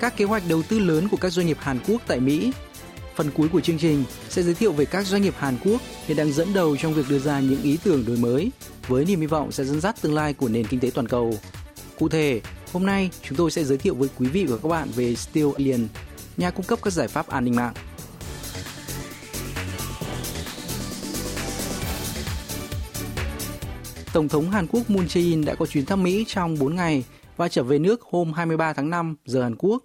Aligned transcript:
các 0.00 0.16
kế 0.16 0.24
hoạch 0.24 0.42
đầu 0.48 0.62
tư 0.62 0.78
lớn 0.78 1.08
của 1.08 1.16
các 1.16 1.30
doanh 1.30 1.46
nghiệp 1.46 1.58
Hàn 1.60 1.78
Quốc 1.88 2.02
tại 2.06 2.20
Mỹ. 2.20 2.52
Phần 3.14 3.30
cuối 3.30 3.48
của 3.48 3.60
chương 3.60 3.78
trình 3.78 4.04
sẽ 4.28 4.42
giới 4.42 4.54
thiệu 4.54 4.72
về 4.72 4.84
các 4.84 5.06
doanh 5.06 5.22
nghiệp 5.22 5.34
Hàn 5.38 5.56
Quốc 5.64 5.80
hiện 6.06 6.16
đang 6.16 6.32
dẫn 6.32 6.52
đầu 6.54 6.76
trong 6.76 6.94
việc 6.94 7.06
đưa 7.08 7.18
ra 7.18 7.40
những 7.40 7.62
ý 7.62 7.78
tưởng 7.84 8.04
đổi 8.06 8.16
mới 8.16 8.50
với 8.88 9.04
niềm 9.04 9.20
hy 9.20 9.26
vọng 9.26 9.52
sẽ 9.52 9.64
dẫn 9.64 9.80
dắt 9.80 10.02
tương 10.02 10.14
lai 10.14 10.32
của 10.34 10.48
nền 10.48 10.66
kinh 10.66 10.80
tế 10.80 10.90
toàn 10.94 11.08
cầu. 11.08 11.38
Cụ 11.98 12.08
thể, 12.08 12.40
hôm 12.72 12.86
nay 12.86 13.10
chúng 13.22 13.38
tôi 13.38 13.50
sẽ 13.50 13.64
giới 13.64 13.78
thiệu 13.78 13.94
với 13.94 14.08
quý 14.18 14.26
vị 14.26 14.44
và 14.44 14.56
các 14.62 14.68
bạn 14.68 14.88
về 14.96 15.14
Steel 15.14 15.46
Alien, 15.56 15.88
nhà 16.36 16.50
cung 16.50 16.66
cấp 16.66 16.78
các 16.82 16.92
giải 16.92 17.08
pháp 17.08 17.28
an 17.28 17.44
ninh 17.44 17.56
mạng. 17.56 17.74
Tổng 24.12 24.28
thống 24.28 24.50
Hàn 24.50 24.66
Quốc 24.66 24.90
Moon 24.90 25.06
Jae-in 25.06 25.44
đã 25.44 25.54
có 25.54 25.66
chuyến 25.66 25.86
thăm 25.86 26.02
Mỹ 26.02 26.24
trong 26.28 26.58
4 26.58 26.76
ngày 26.76 27.04
và 27.36 27.48
trở 27.48 27.62
về 27.62 27.78
nước 27.78 28.02
hôm 28.02 28.32
23 28.32 28.72
tháng 28.72 28.90
5 28.90 29.16
giờ 29.26 29.42
Hàn 29.42 29.54
Quốc. 29.58 29.84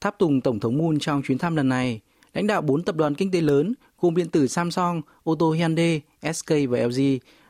Tháp 0.00 0.18
tùng 0.18 0.40
Tổng 0.40 0.60
thống 0.60 0.78
Moon 0.78 0.98
trong 0.98 1.22
chuyến 1.22 1.38
thăm 1.38 1.56
lần 1.56 1.68
này, 1.68 2.00
lãnh 2.34 2.46
đạo 2.46 2.62
4 2.62 2.82
tập 2.82 2.96
đoàn 2.96 3.14
kinh 3.14 3.30
tế 3.30 3.40
lớn 3.40 3.74
gồm 4.00 4.14
điện 4.14 4.28
tử 4.28 4.46
Samsung, 4.46 5.02
ô 5.24 5.34
tô 5.34 5.52
Hyundai, 5.52 6.00
SK 6.32 6.50
và 6.68 6.78
LG 6.78 7.00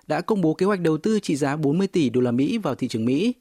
đã 0.07 0.21
công 0.21 0.41
bố 0.41 0.55
kế 0.55 0.67
hoạch 0.67 0.81
đầu 0.81 0.99
tư 0.99 1.21
trị 1.21 1.37
giá 1.37 1.57
40 1.57 1.87
tỷ 1.87 2.11
đô 2.11 2.21
la 2.21 2.31
Mỹ 2.31 2.59
vào 2.59 2.75
thị 2.75 2.89
trường 2.89 3.05
Mỹ. 3.05 3.33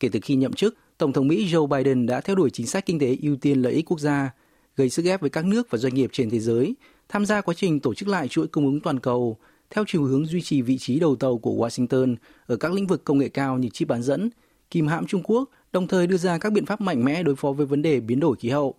Kể 0.00 0.08
từ 0.12 0.20
khi 0.22 0.34
nhậm 0.34 0.52
chức, 0.52 0.76
Tổng 0.98 1.12
thống 1.12 1.28
Mỹ 1.28 1.48
Joe 1.52 1.66
Biden 1.66 2.06
đã 2.06 2.20
theo 2.20 2.36
đuổi 2.36 2.50
chính 2.50 2.66
sách 2.66 2.86
kinh 2.86 2.98
tế 2.98 3.16
ưu 3.22 3.36
tiên 3.36 3.62
lợi 3.62 3.72
ích 3.72 3.84
quốc 3.90 4.00
gia, 4.00 4.30
gây 4.76 4.90
sức 4.90 5.04
ép 5.04 5.20
với 5.20 5.30
các 5.30 5.44
nước 5.44 5.70
và 5.70 5.78
doanh 5.78 5.94
nghiệp 5.94 6.10
trên 6.12 6.30
thế 6.30 6.40
giới, 6.40 6.74
tham 7.08 7.26
gia 7.26 7.40
quá 7.40 7.54
trình 7.54 7.80
tổ 7.80 7.94
chức 7.94 8.08
lại 8.08 8.28
chuỗi 8.28 8.46
cung 8.46 8.64
ứng 8.64 8.80
toàn 8.80 9.00
cầu 9.00 9.36
theo 9.70 9.84
chiều 9.86 10.02
hướng 10.02 10.26
duy 10.26 10.42
trì 10.42 10.62
vị 10.62 10.78
trí 10.78 11.00
đầu 11.00 11.16
tàu 11.16 11.38
của 11.38 11.66
Washington 11.66 12.16
ở 12.46 12.56
các 12.56 12.72
lĩnh 12.72 12.86
vực 12.86 13.04
công 13.04 13.18
nghệ 13.18 13.28
cao 13.28 13.58
như 13.58 13.68
chip 13.68 13.88
bán 13.88 14.02
dẫn, 14.02 14.30
kìm 14.71 14.87
hãm 14.87 15.07
Trung 15.07 15.23
Quốc, 15.23 15.49
đồng 15.71 15.87
thời 15.87 16.07
đưa 16.07 16.17
ra 16.17 16.37
các 16.37 16.53
biện 16.53 16.65
pháp 16.65 16.81
mạnh 16.81 17.05
mẽ 17.05 17.23
đối 17.23 17.35
phó 17.35 17.51
với 17.51 17.65
vấn 17.65 17.81
đề 17.81 17.99
biến 17.99 18.19
đổi 18.19 18.35
khí 18.35 18.49
hậu. 18.49 18.75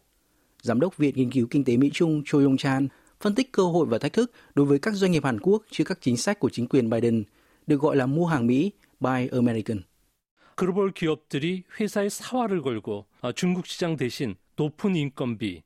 Giám 0.62 0.80
đốc 0.80 0.96
Viện 0.96 1.14
Nghiên 1.16 1.30
cứu 1.30 1.46
Kinh 1.50 1.64
tế 1.64 1.76
Mỹ 1.76 1.90
Trung 1.92 2.22
Cho 2.26 2.38
Yong 2.38 2.56
Chan 2.56 2.88
phân 3.20 3.34
tích 3.34 3.52
cơ 3.52 3.62
hội 3.62 3.86
và 3.86 3.98
thách 3.98 4.12
thức 4.12 4.32
đối 4.54 4.66
với 4.66 4.78
các 4.78 4.94
doanh 4.94 5.12
nghiệp 5.12 5.24
Hàn 5.24 5.40
Quốc 5.40 5.62
trước 5.70 5.84
các 5.84 5.98
chính 6.00 6.16
sách 6.16 6.38
của 6.40 6.48
chính 6.48 6.68
quyền 6.68 6.90
Biden, 6.90 7.24
được 7.66 7.80
gọi 7.80 7.96
là 7.96 8.06
mua 8.06 8.26
hàng 8.26 8.46
Mỹ, 8.46 8.70
Buy 9.00 9.28
American. 9.32 9.82
글로벌 10.56 10.90
기업들이 10.90 11.62
회사에 11.78 12.08
사활을 12.08 12.62
걸고 12.62 13.06
중국 13.36 13.64
시장 13.66 13.96
대신 13.96 14.34
높은 14.56 14.96
인건비, 14.96 15.62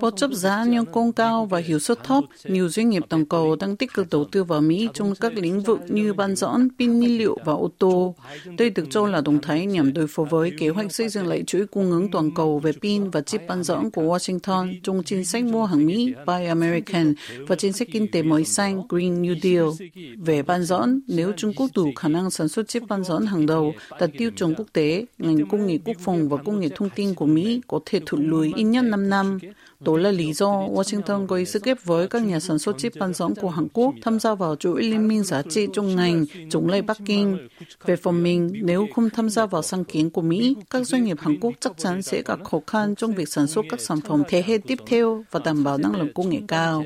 Bất 0.00 0.16
chấp 0.16 0.30
giá 0.32 0.64
nhân 0.64 0.84
công 0.92 1.12
cao 1.12 1.46
và 1.46 1.58
hiệu 1.58 1.78
suất 1.78 2.04
thấp, 2.04 2.24
nhiều 2.44 2.68
doanh 2.68 2.90
nghiệp 2.90 3.02
toàn 3.08 3.24
cầu 3.24 3.56
đang 3.56 3.76
tích 3.76 3.94
cực 3.94 4.10
đầu 4.10 4.24
tư 4.24 4.44
vào 4.44 4.60
Mỹ 4.60 4.88
trong 4.94 5.14
các 5.20 5.32
lĩnh 5.34 5.60
vực 5.60 5.78
như 5.88 6.12
bán 6.12 6.36
dẫn, 6.36 6.68
pin 6.78 7.00
nhiên 7.00 7.18
liệu 7.18 7.36
và 7.44 7.52
ô 7.52 7.70
tô. 7.78 8.14
Đây 8.58 8.70
được 8.70 8.84
cho 8.90 9.06
là 9.06 9.20
động 9.20 9.38
thái 9.42 9.66
nhằm 9.66 9.92
đối 9.92 10.06
phó 10.06 10.24
với 10.24 10.52
kế 10.58 10.68
hoạch 10.68 10.92
xây 10.92 11.08
dựng 11.08 11.26
lại 11.26 11.42
chuỗi 11.46 11.66
cung 11.66 11.90
ứng 11.90 12.10
toàn 12.10 12.30
cầu 12.34 12.58
về 12.58 12.72
pin 12.72 13.10
và 13.10 13.20
chip 13.20 13.40
bán 13.48 13.62
dẫn 13.62 13.90
của 13.90 14.02
Washington 14.02 14.74
trong 14.82 15.02
chính 15.04 15.24
sách 15.24 15.44
mua 15.44 15.64
hàng 15.64 15.86
Mỹ 15.86 16.14
Buy 16.26 16.46
American 16.46 17.14
và 17.38 17.56
chính 17.56 17.72
sách 17.72 17.88
kinh 17.92 18.10
tế 18.10 18.22
mới 18.22 18.44
xanh 18.44 18.82
Green 18.88 19.22
New 19.22 19.40
Deal. 19.40 19.88
Về 20.18 20.42
bán 20.42 20.64
dẫn, 20.64 21.00
nếu 21.08 21.32
Trung 21.36 21.52
Quốc 21.56 21.70
đủ 21.74 21.90
khả 21.96 22.08
năng 22.08 22.30
sản 22.30 22.48
xuất 22.48 22.68
chip 22.68 22.82
bán 22.88 23.04
dẫn 23.04 23.26
hàng 23.26 23.46
đầu 23.46 23.74
đạt 24.00 24.10
tiêu 24.18 24.30
chuẩn 24.30 24.54
quốc 24.54 24.66
tế, 24.72 25.06
ngành 25.18 25.46
công 25.48 25.66
nghệ 25.66 25.78
quốc 25.84 25.96
phòng 26.00 26.28
và 26.28 26.36
công 26.36 26.60
nghệ 26.60 26.68
thông 26.76 26.90
tin 26.90 27.14
của 27.14 27.26
Mỹ 27.26 27.60
có 27.66 27.80
thể 27.86 28.00
thụt 28.06 28.20
lùi 28.20 28.52
ít 28.56 28.62
nhất 28.62 28.84
5 28.84 29.10
năm. 29.10 29.38
Đó 29.79 29.97
là 29.97 30.11
lý 30.11 30.33
do 30.33 30.47
Washington 30.47 31.25
gây 31.25 31.45
sức 31.45 31.65
ép 31.65 31.77
với 31.83 32.07
các 32.07 32.23
nhà 32.23 32.39
sản 32.39 32.59
xuất 32.59 32.77
chip 32.77 32.93
bán 32.99 33.13
dẫn 33.13 33.35
của 33.35 33.49
Hàn 33.49 33.67
Quốc 33.73 33.93
tham 34.01 34.19
gia 34.19 34.35
vào 34.35 34.55
chuỗi 34.55 34.83
liên 34.83 35.07
minh 35.07 35.23
giá 35.23 35.41
trị 35.41 35.67
trong 35.73 35.95
ngành 35.95 36.25
chống 36.49 36.67
lại 36.67 36.81
Bắc 36.81 36.97
Kinh. 37.05 37.47
Về 37.85 37.95
phần 37.95 38.23
mình, 38.23 38.51
nếu 38.53 38.87
không 38.95 39.09
tham 39.09 39.29
gia 39.29 39.45
vào 39.45 39.61
sáng 39.61 39.83
kiến 39.83 40.09
của 40.09 40.21
Mỹ, 40.21 40.55
các 40.69 40.87
doanh 40.87 41.03
nghiệp 41.03 41.17
Hàn 41.19 41.39
Quốc 41.39 41.53
chắc 41.59 41.77
chắn 41.77 42.01
sẽ 42.01 42.21
gặp 42.25 42.43
khó 42.43 42.59
khăn 42.67 42.95
trong 42.95 43.13
việc 43.13 43.29
sản 43.29 43.47
xuất 43.47 43.65
các 43.69 43.81
sản 43.81 44.01
phẩm 44.01 44.23
thế 44.27 44.43
hệ 44.47 44.57
tiếp 44.57 44.77
theo 44.87 45.23
và 45.31 45.39
đảm 45.45 45.63
bảo 45.63 45.77
năng 45.77 45.95
lượng 45.95 46.13
công 46.13 46.29
nghệ 46.29 46.41
cao. 46.47 46.85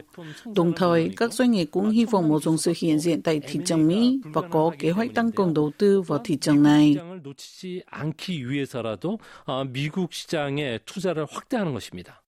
Đồng 0.55 0.73
thời, 0.73 1.11
các 1.17 1.33
doanh 1.33 1.51
nghiệp 1.51 1.65
cũng 1.71 1.89
hy 1.89 2.05
vọng 2.05 2.29
mở 2.29 2.39
rộng 2.43 2.57
sự 2.57 2.73
hiện 2.77 2.99
diện 2.99 3.21
tại 3.21 3.41
thị 3.47 3.59
trường 3.65 3.87
Mỹ 3.87 4.21
và 4.23 4.41
có 4.41 4.71
kế 4.79 4.91
hoạch 4.91 5.13
tăng 5.13 5.31
cường 5.31 5.53
đầu 5.53 5.71
tư 5.77 6.01
vào 6.01 6.19
thị 6.23 6.37
trường 6.41 6.63
này. 6.63 6.97
놓치지 7.23 7.83
않기 7.89 8.49
위해서라도 8.49 9.19
미국 9.67 10.13
시장에 10.13 10.79
투자를 10.85 11.25
확대하는 11.25 11.73
것입니다. 11.73 12.21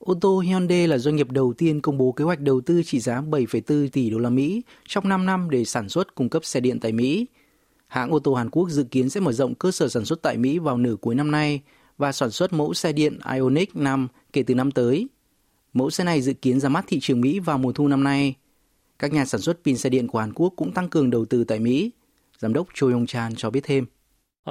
Ô 0.00 0.14
tô 0.14 0.38
Hyundai 0.38 0.88
là 0.88 0.98
doanh 0.98 1.16
nghiệp 1.16 1.30
đầu 1.30 1.52
tiên 1.52 1.80
công 1.80 1.98
bố 1.98 2.12
kế 2.12 2.24
hoạch 2.24 2.40
đầu 2.40 2.60
tư 2.60 2.82
trị 2.82 3.00
giá 3.00 3.20
7,4 3.20 3.88
tỷ 3.88 4.10
đô 4.10 4.18
la 4.18 4.30
Mỹ 4.30 4.62
trong 4.88 5.08
5 5.08 5.26
năm 5.26 5.50
để 5.50 5.64
sản 5.64 5.88
xuất 5.88 6.14
cung 6.14 6.28
cấp 6.28 6.44
xe 6.44 6.60
điện 6.60 6.80
tại 6.80 6.92
Mỹ. 6.92 7.26
Hãng 7.86 8.10
ô 8.10 8.18
tô 8.18 8.34
Hàn 8.34 8.50
Quốc 8.50 8.70
dự 8.70 8.84
kiến 8.84 9.10
sẽ 9.10 9.20
mở 9.20 9.32
rộng 9.32 9.54
cơ 9.54 9.70
sở 9.70 9.88
sản 9.88 10.04
xuất 10.04 10.22
tại 10.22 10.36
Mỹ 10.36 10.58
vào 10.58 10.76
nửa 10.76 10.96
cuối 10.96 11.14
năm 11.14 11.30
nay 11.30 11.60
và 11.98 12.12
sản 12.12 12.30
xuất 12.30 12.52
mẫu 12.52 12.74
xe 12.74 12.92
điện 12.92 13.18
Ioniq 13.22 13.66
5 13.74 14.08
kể 14.32 14.42
từ 14.42 14.54
năm 14.54 14.70
tới. 14.70 15.08
Mẫu 15.72 15.90
xe 15.90 16.04
này 16.04 16.22
dự 16.22 16.32
kiến 16.32 16.60
ra 16.60 16.68
mắt 16.68 16.84
thị 16.88 16.98
trường 17.00 17.20
Mỹ 17.20 17.38
vào 17.38 17.58
mùa 17.58 17.72
thu 17.72 17.88
năm 17.88 18.04
nay. 18.04 18.34
Các 18.98 19.12
nhà 19.12 19.24
sản 19.24 19.40
xuất 19.40 19.58
pin 19.64 19.76
xe 19.76 19.90
điện 19.90 20.06
của 20.06 20.18
Hàn 20.18 20.32
Quốc 20.32 20.52
cũng 20.56 20.72
tăng 20.72 20.88
cường 20.88 21.10
đầu 21.10 21.24
tư 21.24 21.44
tại 21.44 21.58
Mỹ. 21.58 21.90
Giám 22.38 22.52
đốc 22.52 22.66
Cho 22.74 22.86
Yong 22.86 23.06
Chan 23.06 23.34
cho 23.36 23.50
biết 23.50 23.60
thêm. 23.64 23.86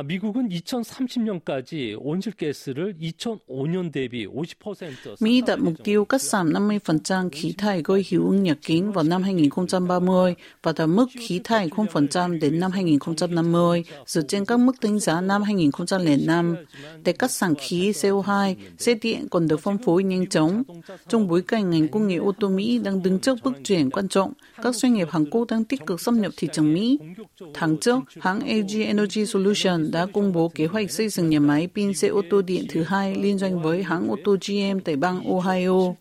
미국은 0.03 0.49
2030년까지 0.49 1.97
온실가스를 2.01 2.97
2005년 2.99 3.93
대비 3.93 4.27
50% 4.27 5.17
Mỹ 5.21 5.43
đặt 5.47 5.59
mục 5.61 5.75
tiêu 5.85 6.05
cắt 6.05 6.21
giảm 6.21 6.53
50% 6.53 7.29
khí 7.33 7.55
thải 7.59 7.83
gây 7.85 8.05
hiệu 8.07 8.27
ứng 8.27 8.43
nhà 8.43 8.55
kính 8.62 8.93
vào 8.93 9.05
năm 9.05 9.23
2030 9.23 10.35
và 10.62 10.73
đạt 10.77 10.89
mức 10.89 11.07
khí 11.29 11.41
thải 11.45 11.69
0% 11.69 12.41
đến 12.41 12.61
năm 12.61 12.71
2050 12.71 13.85
dựa 14.07 14.23
trên 14.23 14.45
các 14.45 14.57
mức 14.57 14.81
tính 14.81 14.99
giá 14.99 15.21
năm 15.21 15.43
2005. 15.43 16.57
Để 17.05 17.12
cắt 17.12 17.31
giảm 17.31 17.55
khí 17.55 17.91
CO2, 17.91 18.55
xe 18.79 18.95
điện 18.95 19.27
còn 19.31 19.49
được 19.49 19.61
phân 19.61 19.79
phối 19.79 20.05
nhanh 20.05 20.27
chóng. 20.27 20.62
Trong 21.09 21.29
bối 21.29 21.43
cảnh 21.43 21.71
ngành 21.71 21.89
công 21.89 22.09
nghệ 22.09 22.17
ô 22.17 22.33
tô 22.41 22.49
Mỹ 22.49 22.79
đang 22.79 23.03
đứng 23.03 23.19
trước 23.19 23.39
bước 23.45 23.55
chuyển 23.65 23.91
quan 23.91 24.09
trọng, 24.09 24.33
các 24.62 24.75
doanh 24.75 24.95
nghiệp 24.95 25.09
Hàn 25.11 25.31
Quốc 25.31 25.45
đang 25.51 25.65
tích 25.65 25.87
cực 25.87 26.01
xâm 26.01 26.21
nhập 26.21 26.33
thị 26.37 26.49
trường 26.53 26.75
Mỹ. 26.75 26.99
Tháng 27.55 27.77
trước, 27.77 27.99
hãng 28.21 28.39
LG 28.39 28.81
Energy 28.81 29.27
Sản 29.80 29.92
đã 29.92 30.06
công 30.14 30.32
bố 30.34 30.52
kế 30.56 30.66
hoạch 30.66 30.92
xây 30.92 31.10
dựng 31.10 31.30
nhà 31.30 31.40
máy 31.40 31.68
pin 31.76 31.94
xe 31.94 32.08
ô 32.08 32.22
tô 32.30 32.42
điện 32.42 32.66
thứ 32.70 32.84
hai 32.84 33.16
liên 33.16 33.38
doanh 33.38 33.62
với 33.62 33.84
hãng 33.84 34.10
ô 34.10 34.16
tô 34.24 34.36
GM 34.48 34.80
tại 34.80 34.96
bang 34.96 35.24
Ohio. 35.32 35.94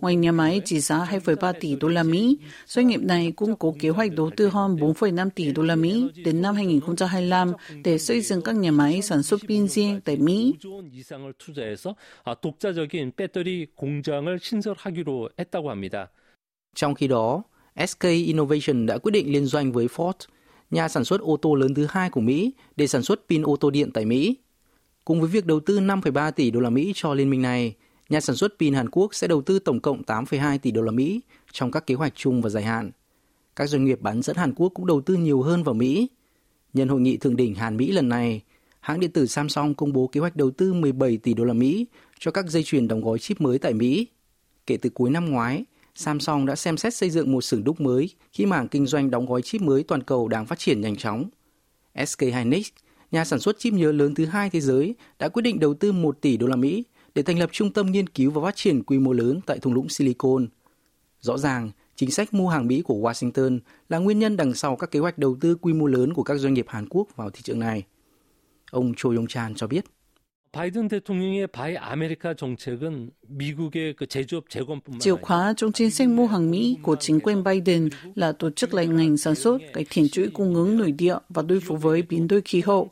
Ngoài 0.00 0.16
nhà 0.16 0.32
máy 0.32 0.60
trị 0.64 0.80
giá 0.80 1.04
2,3 1.04 1.52
tỷ 1.60 1.76
đô 1.76 1.88
la 1.88 2.02
Mỹ, 2.02 2.38
doanh 2.66 2.86
nghiệp 2.86 3.00
này 3.00 3.32
cũng 3.36 3.56
có 3.56 3.72
kế 3.80 3.88
hoạch 3.88 4.12
đầu 4.12 4.30
tư 4.36 4.48
hơn 4.48 4.76
4,5 4.76 5.30
tỷ 5.30 5.52
đô 5.52 5.62
la 5.62 5.76
Mỹ 5.76 6.08
đến 6.24 6.42
năm 6.42 6.54
2025 6.54 7.52
để 7.84 7.98
xây 7.98 8.20
dựng 8.20 8.42
các 8.42 8.54
nhà 8.54 8.70
máy 8.70 9.02
sản 9.02 9.22
xuất 9.22 9.40
pin 9.48 9.68
riêng 9.68 10.00
tại 10.04 10.16
Mỹ. 10.16 10.54
Trong 16.74 16.94
khi 16.94 17.08
đó, 17.08 17.42
SK 17.86 18.02
Innovation 18.02 18.86
đã 18.86 18.98
quyết 18.98 19.12
định 19.12 19.32
liên 19.32 19.46
doanh 19.46 19.72
với 19.72 19.86
Ford 19.86 20.12
nhà 20.70 20.88
sản 20.88 21.04
xuất 21.04 21.20
ô 21.20 21.36
tô 21.36 21.54
lớn 21.54 21.74
thứ 21.74 21.86
hai 21.90 22.10
của 22.10 22.20
Mỹ, 22.20 22.52
để 22.76 22.86
sản 22.86 23.02
xuất 23.02 23.20
pin 23.28 23.42
ô 23.42 23.56
tô 23.56 23.70
điện 23.70 23.90
tại 23.94 24.04
Mỹ. 24.04 24.36
Cùng 25.04 25.20
với 25.20 25.30
việc 25.30 25.46
đầu 25.46 25.60
tư 25.60 25.80
5,3 25.80 26.32
tỷ 26.32 26.50
đô 26.50 26.60
la 26.60 26.70
Mỹ 26.70 26.92
cho 26.94 27.14
liên 27.14 27.30
minh 27.30 27.42
này, 27.42 27.74
nhà 28.08 28.20
sản 28.20 28.36
xuất 28.36 28.58
pin 28.58 28.74
Hàn 28.74 28.90
Quốc 28.90 29.14
sẽ 29.14 29.26
đầu 29.26 29.42
tư 29.42 29.58
tổng 29.58 29.80
cộng 29.80 30.02
8,2 30.02 30.58
tỷ 30.58 30.70
đô 30.70 30.82
la 30.82 30.92
Mỹ 30.92 31.20
trong 31.52 31.70
các 31.70 31.86
kế 31.86 31.94
hoạch 31.94 32.12
chung 32.14 32.42
và 32.42 32.50
dài 32.50 32.62
hạn. 32.62 32.90
Các 33.56 33.66
doanh 33.66 33.84
nghiệp 33.84 34.00
bán 34.00 34.22
dẫn 34.22 34.36
Hàn 34.36 34.54
Quốc 34.54 34.68
cũng 34.74 34.86
đầu 34.86 35.00
tư 35.00 35.14
nhiều 35.14 35.42
hơn 35.42 35.62
vào 35.62 35.74
Mỹ. 35.74 36.08
Nhân 36.72 36.88
hội 36.88 37.00
nghị 37.00 37.16
thượng 37.16 37.36
đỉnh 37.36 37.54
Hàn 37.54 37.76
Mỹ 37.76 37.92
lần 37.92 38.08
này, 38.08 38.42
hãng 38.80 39.00
điện 39.00 39.10
tử 39.10 39.26
Samsung 39.26 39.74
công 39.74 39.92
bố 39.92 40.06
kế 40.06 40.20
hoạch 40.20 40.36
đầu 40.36 40.50
tư 40.50 40.72
17 40.72 41.16
tỷ 41.16 41.34
đô 41.34 41.44
la 41.44 41.54
Mỹ 41.54 41.86
cho 42.18 42.30
các 42.30 42.46
dây 42.46 42.62
chuyền 42.62 42.88
đóng 42.88 43.00
gói 43.00 43.18
chip 43.18 43.40
mới 43.40 43.58
tại 43.58 43.74
Mỹ. 43.74 44.06
Kể 44.66 44.76
từ 44.76 44.90
cuối 44.90 45.10
năm 45.10 45.30
ngoái, 45.30 45.64
Samsung 45.94 46.46
đã 46.46 46.56
xem 46.56 46.76
xét 46.76 46.94
xây 46.94 47.10
dựng 47.10 47.32
một 47.32 47.40
xưởng 47.40 47.64
đúc 47.64 47.80
mới 47.80 48.10
khi 48.32 48.46
mảng 48.46 48.68
kinh 48.68 48.86
doanh 48.86 49.10
đóng 49.10 49.26
gói 49.26 49.42
chip 49.42 49.62
mới 49.62 49.82
toàn 49.82 50.02
cầu 50.02 50.28
đang 50.28 50.46
phát 50.46 50.58
triển 50.58 50.80
nhanh 50.80 50.96
chóng. 50.96 51.28
SK 52.06 52.20
Hynix, 52.20 52.68
nhà 53.10 53.24
sản 53.24 53.40
xuất 53.40 53.58
chip 53.58 53.72
nhớ 53.72 53.92
lớn 53.92 54.14
thứ 54.14 54.26
hai 54.26 54.50
thế 54.50 54.60
giới, 54.60 54.94
đã 55.18 55.28
quyết 55.28 55.42
định 55.42 55.60
đầu 55.60 55.74
tư 55.74 55.92
1 55.92 56.20
tỷ 56.20 56.36
đô 56.36 56.46
la 56.46 56.56
Mỹ 56.56 56.84
để 57.14 57.22
thành 57.22 57.38
lập 57.38 57.50
trung 57.52 57.72
tâm 57.72 57.92
nghiên 57.92 58.08
cứu 58.08 58.30
và 58.30 58.42
phát 58.42 58.56
triển 58.56 58.82
quy 58.82 58.98
mô 58.98 59.12
lớn 59.12 59.40
tại 59.46 59.58
thung 59.58 59.74
lũng 59.74 59.88
Silicon. 59.88 60.46
Rõ 61.20 61.38
ràng, 61.38 61.70
chính 61.96 62.10
sách 62.10 62.34
mua 62.34 62.48
hàng 62.48 62.66
Mỹ 62.66 62.82
của 62.82 62.94
Washington 62.94 63.58
là 63.88 63.98
nguyên 63.98 64.18
nhân 64.18 64.36
đằng 64.36 64.54
sau 64.54 64.76
các 64.76 64.90
kế 64.90 64.98
hoạch 64.98 65.18
đầu 65.18 65.36
tư 65.40 65.54
quy 65.54 65.72
mô 65.72 65.86
lớn 65.86 66.14
của 66.14 66.22
các 66.22 66.38
doanh 66.38 66.54
nghiệp 66.54 66.66
Hàn 66.68 66.88
Quốc 66.88 67.08
vào 67.16 67.30
thị 67.30 67.40
trường 67.42 67.58
này. 67.58 67.82
Ông 68.70 68.92
Cho 68.96 69.08
Yong 69.08 69.26
Chan 69.26 69.54
cho 69.54 69.66
biết. 69.66 69.84
Chìa 75.00 75.14
khóa 75.22 75.54
trong 75.56 75.72
chính 75.72 75.90
sách 75.90 76.08
mua 76.08 76.26
hàng 76.26 76.50
Mỹ 76.50 76.76
của 76.82 76.96
chính 76.96 77.20
quyền 77.20 77.44
Biden 77.44 77.88
là 78.14 78.32
tổ 78.32 78.50
chức 78.50 78.74
lại 78.74 78.86
ngành 78.86 79.16
sản 79.16 79.34
xuất, 79.34 79.58
cải 79.72 79.84
thiện 79.90 80.08
chuỗi 80.08 80.28
cung 80.34 80.54
ứng 80.54 80.78
nội 80.78 80.92
địa 80.92 81.16
và 81.28 81.42
đối 81.42 81.60
phó 81.60 81.74
với 81.74 82.02
biến 82.02 82.28
đổi 82.28 82.40
khí 82.40 82.62
hậu. 82.66 82.90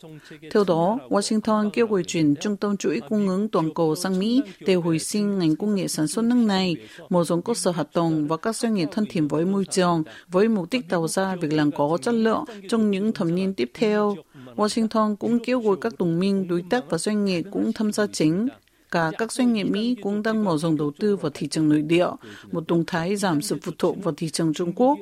Theo 0.51 0.65
đó, 0.65 0.99
Washington 1.09 1.71
kêu 1.71 1.87
gọi 1.87 2.03
chuyển 2.03 2.35
trung 2.37 2.57
tâm 2.57 2.77
chuỗi 2.77 3.01
cung 3.09 3.29
ứng 3.29 3.49
toàn 3.49 3.75
cầu 3.75 3.95
sang 3.95 4.19
Mỹ 4.19 4.43
để 4.61 4.75
hồi 4.75 4.99
sinh 4.99 5.39
ngành 5.39 5.57
công 5.57 5.75
nghệ 5.75 5.89
sản 5.89 6.07
xuất 6.07 6.25
nước 6.25 6.45
này, 6.47 6.77
mở 7.09 7.25
rộng 7.25 7.43
cơ 7.43 7.55
sở 7.55 7.71
hạ 7.71 7.83
tầng 7.83 8.29
và 8.29 8.37
các 8.37 8.57
doanh 8.57 8.75
nghiệp 8.75 8.89
thân 8.93 9.07
thiện 9.11 9.29
với 9.29 9.45
môi 9.45 9.65
trường, 9.71 10.03
với 10.29 10.49
mục 10.49 10.67
đích 10.71 10.89
tạo 10.89 11.09
ra 11.09 11.37
việc 11.37 11.53
làm 11.53 11.71
có 11.71 11.99
chất 12.03 12.15
lượng 12.15 12.45
trong 12.69 12.91
những 12.91 13.13
thập 13.13 13.29
niên 13.29 13.55
tiếp 13.55 13.71
theo. 13.75 14.17
Washington 14.57 15.17
cũng 15.17 15.39
kêu 15.45 15.61
gọi 15.61 15.77
các 15.81 15.95
đồng 15.99 16.19
minh, 16.19 16.49
đối 16.49 16.65
tác 16.71 16.85
và 16.91 16.99
doanh 16.99 17.25
nghiệp 17.25 17.45
cũng 17.51 17.73
tham 17.73 17.93
gia 17.93 18.07
chính. 18.07 18.49
Cả 18.91 19.11
các 19.19 19.33
doanh 19.33 19.53
nghiệp 19.53 19.65
Mỹ 19.65 19.97
cũng 20.03 20.23
đang 20.23 20.45
mở 20.45 20.59
rộng 20.59 20.77
đầu 20.77 20.93
tư 20.99 21.17
vào 21.17 21.31
thị 21.35 21.49
trường 21.49 21.69
nội 21.69 21.83
địa, 21.83 22.09
một 22.53 22.65
động 22.69 22.85
thái 22.87 23.17
giảm 23.17 23.43
sự 23.43 23.57
phụ 23.63 23.73
thuộc 23.79 24.05
vào 24.05 24.15
thị 24.17 24.29
trường 24.31 24.55
Trung 24.55 24.73
Quốc. 24.73 24.99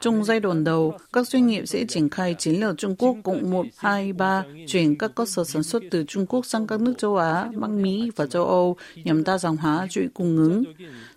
Trong 0.00 0.24
giai 0.24 0.40
đoạn 0.40 0.64
đầu, 0.64 0.98
các 1.12 1.28
doanh 1.28 1.46
nghiệp 1.46 1.66
sẽ 1.66 1.84
triển 1.84 2.08
khai 2.08 2.34
chiến 2.38 2.60
lược 2.60 2.78
Trung 2.78 2.96
Quốc 2.96 3.16
cộng 3.24 3.50
1, 3.50 3.66
2, 3.76 4.12
3, 4.12 4.44
chuyển 4.66 4.98
các 4.98 5.14
cơ 5.14 5.26
sở 5.26 5.44
sản 5.44 5.62
xuất 5.62 5.82
từ 5.90 6.04
Trung 6.08 6.26
Quốc 6.26 6.46
sang 6.46 6.66
các 6.66 6.80
nước 6.80 6.94
châu 6.98 7.16
Á, 7.16 7.48
Bắc 7.54 7.70
Mỹ 7.70 8.10
và 8.16 8.26
châu 8.26 8.44
Âu 8.44 8.76
nhằm 9.04 9.24
đa 9.24 9.38
dạng 9.38 9.56
hóa 9.56 9.86
chuỗi 9.90 10.08
cung 10.14 10.36
ứng 10.36 10.64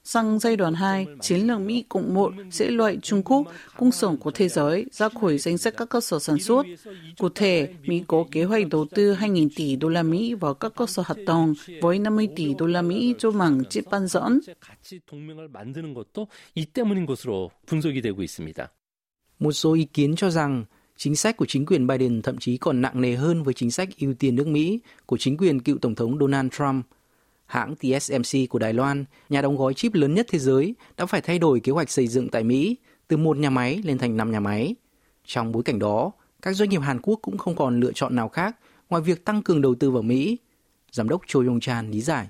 sang 0.03 0.39
giai 0.39 0.55
đoạn 0.55 0.73
2, 0.73 1.07
chiến 1.21 1.47
lược 1.47 1.59
Mỹ 1.59 1.83
Cộng 1.89 2.13
1 2.13 2.33
sẽ 2.51 2.69
loại 2.69 2.97
Trung 3.01 3.23
Quốc, 3.23 3.47
cung 3.77 3.91
sổng 3.91 4.17
của 4.17 4.31
thế 4.31 4.49
giới, 4.49 4.85
ra 4.91 5.09
khỏi 5.09 5.37
danh 5.37 5.57
sách 5.57 5.73
các 5.77 5.89
cơ 5.89 6.01
sở 6.01 6.19
sản 6.19 6.39
xuất. 6.39 6.65
Cụ 7.17 7.29
thể, 7.29 7.73
Mỹ 7.83 8.03
có 8.07 8.25
kế 8.31 8.43
hoạch 8.43 8.67
đầu 8.67 8.85
tư 8.95 9.13
2.000 9.13 9.49
tỷ 9.55 9.75
đô 9.75 9.89
la 9.89 10.03
Mỹ 10.03 10.33
vào 10.33 10.53
các 10.53 10.71
cơ 10.75 10.85
sở 10.85 11.03
hạt 11.05 11.15
tầng 11.25 11.53
với 11.81 11.99
50 11.99 12.27
tỷ 12.35 12.53
đô 12.53 12.65
la 12.65 12.81
Mỹ 12.81 13.15
cho 13.17 13.31
mảng 13.31 13.65
chip 13.69 13.83
bán 13.91 14.07
dẫn. 14.07 14.39
Một 19.39 19.51
số 19.51 19.73
ý 19.73 19.85
kiến 19.85 20.15
cho 20.15 20.29
rằng 20.29 20.65
chính 20.97 21.15
sách 21.15 21.37
của 21.37 21.45
chính 21.45 21.65
quyền 21.65 21.87
Biden 21.87 22.21
thậm 22.21 22.37
chí 22.37 22.57
còn 22.57 22.81
nặng 22.81 23.01
nề 23.01 23.15
hơn 23.15 23.43
với 23.43 23.53
chính 23.53 23.71
sách 23.71 23.89
ưu 23.99 24.13
tiên 24.13 24.35
nước 24.35 24.47
Mỹ 24.47 24.79
của 25.05 25.17
chính 25.17 25.37
quyền 25.37 25.59
cựu 25.59 25.77
Tổng 25.77 25.95
thống 25.95 26.19
Donald 26.19 26.51
Trump– 26.51 26.85
Hãng 27.45 27.75
TSMC 27.75 28.49
của 28.49 28.59
Đài 28.59 28.73
Loan, 28.73 29.05
nhà 29.29 29.41
đóng 29.41 29.57
gói 29.57 29.73
chip 29.73 29.93
lớn 29.93 30.13
nhất 30.13 30.25
thế 30.29 30.39
giới, 30.39 30.75
đã 30.97 31.05
phải 31.05 31.21
thay 31.21 31.39
đổi 31.39 31.59
kế 31.59 31.71
hoạch 31.71 31.89
xây 31.89 32.07
dựng 32.07 32.29
tại 32.29 32.43
Mỹ 32.43 32.77
từ 33.07 33.17
một 33.17 33.37
nhà 33.37 33.49
máy 33.49 33.81
lên 33.83 33.97
thành 33.97 34.17
năm 34.17 34.31
nhà 34.31 34.39
máy. 34.39 34.75
Trong 35.25 35.51
bối 35.51 35.63
cảnh 35.63 35.79
đó, 35.79 36.11
các 36.41 36.53
doanh 36.53 36.69
nghiệp 36.69 36.81
Hàn 36.81 37.01
Quốc 37.01 37.19
cũng 37.21 37.37
không 37.37 37.55
còn 37.55 37.79
lựa 37.79 37.91
chọn 37.95 38.15
nào 38.15 38.29
khác 38.29 38.55
ngoài 38.89 39.03
việc 39.03 39.25
tăng 39.25 39.41
cường 39.41 39.61
đầu 39.61 39.75
tư 39.75 39.91
vào 39.91 40.01
Mỹ. 40.01 40.37
Giám 40.91 41.09
đốc 41.09 41.21
Cho 41.27 41.39
Yong 41.39 41.59
Chan 41.59 41.91
lý 41.91 42.01
giải. 42.01 42.27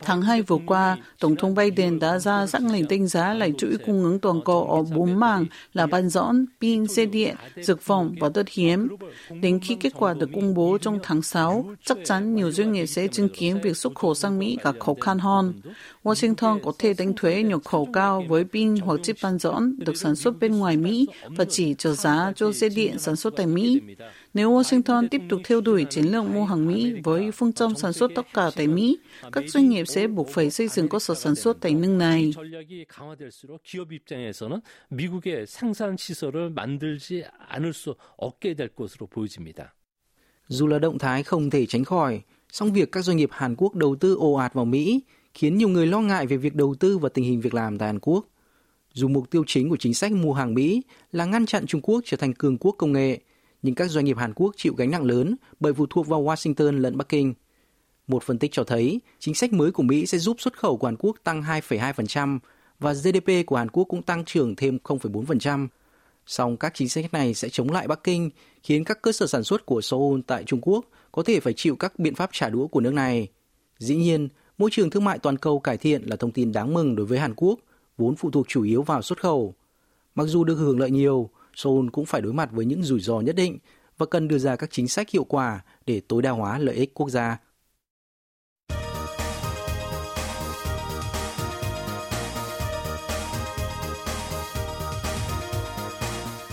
Tháng 0.00 0.22
2 0.22 0.42
vừa 0.42 0.58
qua, 0.66 0.96
Tổng 1.18 1.36
thống 1.36 1.54
Biden 1.54 1.98
đã 1.98 2.18
ra 2.18 2.46
sắc 2.46 2.62
lệnh 2.62 2.88
đánh 2.88 3.06
giá 3.06 3.34
lại 3.34 3.52
chuỗi 3.58 3.76
cung 3.86 4.02
ứng 4.02 4.18
toàn 4.18 4.40
cầu 4.44 4.64
ở 4.64 4.82
bốn 4.82 5.20
mảng 5.20 5.46
là 5.72 5.86
bán 5.86 6.08
dẫn, 6.08 6.46
pin, 6.60 6.86
xe 6.86 7.06
điện, 7.06 7.36
dược 7.56 7.82
phẩm 7.82 8.14
và 8.20 8.28
đất 8.34 8.48
hiếm. 8.48 8.88
Đến 9.40 9.60
khi 9.60 9.74
kết 9.80 9.92
quả 9.98 10.14
được 10.14 10.30
công 10.34 10.54
bố 10.54 10.78
trong 10.78 10.98
tháng 11.02 11.22
6, 11.22 11.70
chắc 11.84 11.98
chắn 12.04 12.34
nhiều 12.34 12.50
doanh 12.50 12.72
nghiệp 12.72 12.86
sẽ 12.86 13.08
chứng 13.08 13.28
kiến 13.28 13.60
việc 13.62 13.76
xuất 13.76 13.94
khẩu 13.94 14.14
sang 14.14 14.38
Mỹ 14.38 14.58
gặp 14.62 14.74
khó 14.80 14.94
khăn 15.00 15.18
hơn. 15.18 15.60
Washington 16.02 16.60
có 16.62 16.72
thể 16.78 16.94
đánh 16.94 17.12
thuế 17.16 17.42
nhập 17.42 17.60
khẩu 17.64 17.88
cao 17.92 18.24
với 18.28 18.44
pin 18.44 18.76
hoặc 18.76 19.00
chip 19.02 19.16
bán 19.22 19.38
dẫn 19.38 19.78
được 19.78 19.96
sản 19.96 20.16
xuất 20.16 20.40
bên 20.40 20.58
ngoài 20.58 20.76
Mỹ 20.76 21.06
và 21.28 21.44
chỉ 21.44 21.74
trợ 21.74 21.92
giá 21.92 22.32
cho 22.36 22.52
xe 22.52 22.68
điện 22.68 22.98
sản 22.98 23.16
xuất 23.16 23.34
tại 23.36 23.46
Mỹ. 23.46 23.80
Nếu 24.34 24.52
Washington 24.52 25.08
tiếp 25.08 25.20
tục 25.28 25.40
theo 25.44 25.60
đuổi 25.60 25.86
chiến 25.90 26.04
lược 26.04 26.24
mua 26.24 26.44
hàng 26.44 26.66
Mỹ 26.66 26.94
với 27.04 27.30
phương 27.30 27.52
châm 27.52 27.74
sản 27.74 27.92
xuất 27.92 28.10
tất 28.14 28.26
cả 28.34 28.50
tại 28.56 28.66
Mỹ, 28.66 28.98
các 29.32 29.44
doanh 29.48 29.68
nghiệp 29.68 29.84
sẽ 29.84 30.06
buộc 30.06 30.28
phải 30.28 30.50
xây 30.50 30.68
dựng 30.68 30.88
cơ 30.88 30.98
sở 30.98 31.14
sản 31.14 31.34
xuất 31.34 31.60
tại 31.60 31.74
nước 31.74 31.88
này. 31.88 32.32
Dù 40.48 40.66
là 40.66 40.78
động 40.78 40.98
thái 40.98 41.22
không 41.22 41.50
thể 41.50 41.66
tránh 41.66 41.84
khỏi, 41.84 42.20
song 42.52 42.72
việc 42.72 42.92
các 42.92 43.04
doanh 43.04 43.16
nghiệp 43.16 43.28
Hàn 43.32 43.54
Quốc 43.56 43.74
đầu 43.74 43.96
tư 43.96 44.14
ồ 44.14 44.32
ạt 44.32 44.54
vào 44.54 44.64
Mỹ 44.64 45.00
khiến 45.34 45.58
nhiều 45.58 45.68
người 45.68 45.86
lo 45.86 46.00
ngại 46.00 46.26
về 46.26 46.36
việc 46.36 46.54
đầu 46.54 46.74
tư 46.74 46.98
và 46.98 47.08
tình 47.08 47.24
hình 47.24 47.40
việc 47.40 47.54
làm 47.54 47.78
tại 47.78 47.88
Hàn 47.88 47.98
Quốc. 48.00 48.26
Dù 48.92 49.08
mục 49.08 49.30
tiêu 49.30 49.44
chính 49.46 49.70
của 49.70 49.76
chính 49.76 49.94
sách 49.94 50.12
mua 50.12 50.32
hàng 50.32 50.54
Mỹ 50.54 50.82
là 51.12 51.24
ngăn 51.24 51.46
chặn 51.46 51.66
Trung 51.66 51.80
Quốc 51.80 52.00
trở 52.04 52.16
thành 52.16 52.32
cường 52.32 52.58
quốc 52.58 52.74
công 52.78 52.92
nghệ, 52.92 53.20
nhưng 53.62 53.74
các 53.74 53.90
doanh 53.90 54.04
nghiệp 54.04 54.16
Hàn 54.16 54.32
Quốc 54.34 54.54
chịu 54.56 54.74
gánh 54.74 54.90
nặng 54.90 55.04
lớn 55.04 55.36
bởi 55.60 55.74
phụ 55.74 55.86
thuộc 55.90 56.06
vào 56.06 56.22
Washington 56.22 56.80
lẫn 56.80 56.96
Bắc 56.96 57.08
Kinh. 57.08 57.34
Một 58.06 58.22
phân 58.22 58.38
tích 58.38 58.52
cho 58.52 58.64
thấy, 58.64 59.00
chính 59.18 59.34
sách 59.34 59.52
mới 59.52 59.72
của 59.72 59.82
Mỹ 59.82 60.06
sẽ 60.06 60.18
giúp 60.18 60.36
xuất 60.40 60.58
khẩu 60.58 60.76
của 60.76 60.86
Hàn 60.86 60.96
Quốc 60.98 61.16
tăng 61.24 61.42
2,2% 61.42 62.38
và 62.78 62.92
GDP 62.92 63.46
của 63.46 63.56
Hàn 63.56 63.68
Quốc 63.68 63.84
cũng 63.84 64.02
tăng 64.02 64.24
trưởng 64.24 64.56
thêm 64.56 64.78
0,4%. 64.84 65.68
Song 66.26 66.56
các 66.56 66.72
chính 66.74 66.88
sách 66.88 67.12
này 67.12 67.34
sẽ 67.34 67.48
chống 67.48 67.70
lại 67.70 67.88
Bắc 67.88 68.04
Kinh, 68.04 68.30
khiến 68.62 68.84
các 68.84 69.02
cơ 69.02 69.12
sở 69.12 69.26
sản 69.26 69.44
xuất 69.44 69.66
của 69.66 69.80
Seoul 69.80 70.20
tại 70.26 70.44
Trung 70.44 70.60
Quốc 70.62 70.86
có 71.12 71.22
thể 71.22 71.40
phải 71.40 71.52
chịu 71.52 71.76
các 71.76 71.98
biện 71.98 72.14
pháp 72.14 72.30
trả 72.32 72.48
đũa 72.48 72.66
của 72.66 72.80
nước 72.80 72.94
này. 72.94 73.28
Dĩ 73.78 73.96
nhiên, 73.96 74.28
môi 74.58 74.70
trường 74.72 74.90
thương 74.90 75.04
mại 75.04 75.18
toàn 75.18 75.36
cầu 75.36 75.60
cải 75.60 75.76
thiện 75.76 76.02
là 76.02 76.16
thông 76.16 76.30
tin 76.30 76.52
đáng 76.52 76.74
mừng 76.74 76.96
đối 76.96 77.06
với 77.06 77.18
Hàn 77.18 77.34
Quốc, 77.36 77.58
vốn 77.98 78.16
phụ 78.16 78.30
thuộc 78.30 78.48
chủ 78.48 78.62
yếu 78.62 78.82
vào 78.82 79.02
xuất 79.02 79.20
khẩu. 79.20 79.54
Mặc 80.14 80.24
dù 80.24 80.44
được 80.44 80.54
hưởng 80.54 80.80
lợi 80.80 80.90
nhiều, 80.90 81.30
Seoul 81.54 81.88
cũng 81.92 82.06
phải 82.06 82.20
đối 82.20 82.32
mặt 82.32 82.48
với 82.52 82.64
những 82.64 82.82
rủi 82.82 83.00
ro 83.00 83.20
nhất 83.20 83.36
định 83.36 83.58
và 83.98 84.06
cần 84.06 84.28
đưa 84.28 84.38
ra 84.38 84.56
các 84.56 84.70
chính 84.70 84.88
sách 84.88 85.10
hiệu 85.10 85.24
quả 85.24 85.60
để 85.86 86.00
tối 86.08 86.22
đa 86.22 86.30
hóa 86.30 86.58
lợi 86.58 86.74
ích 86.74 86.94
quốc 86.94 87.08
gia. 87.10 87.38